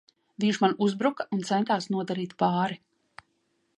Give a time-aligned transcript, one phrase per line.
[0.43, 2.79] Viņš man uzbruka un centās nodarīt pāri!